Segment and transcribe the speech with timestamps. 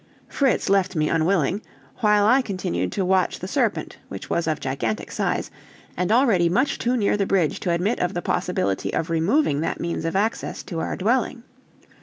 [0.27, 1.61] Fritz left me unwilling,
[1.97, 5.51] while I continued to watch the serpent, which was of gigantic size,
[5.95, 9.79] and already much too near the bridge to admit of the possibility of removing that
[9.79, 11.43] means of access to our dwelling.